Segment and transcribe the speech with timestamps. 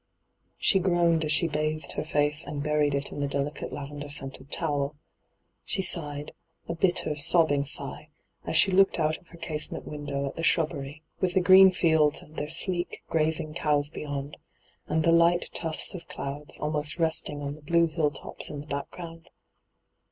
[0.57, 4.49] She groaned as she bathed her face and buried it in the delicate lavender scented
[4.49, 4.95] towel.
[5.63, 6.31] She sighed—
[6.67, 8.09] a bitter, sobbing sigh—
[8.47, 12.19] as she looked out of her casement window at the shrubbery, with the green fields
[12.23, 14.37] and their sleek, grazing cows beyond,
[14.87, 18.65] and the light tufts of clouds almost resting on the blue hill tops in the
[18.65, 19.29] background.